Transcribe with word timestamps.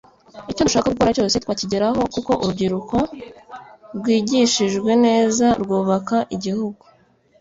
icyo 0.51 0.61
dushaka 0.67 0.91
kugora 0.93 1.15
cyose 1.17 1.35
twakigeraho 1.43 2.01
kuko 2.13 2.31
urubyiruko 2.43 2.97
rwigishijwe 3.97 4.91
neza 5.05 5.45
rwubaka 5.61 6.15
igihugu 6.35 6.83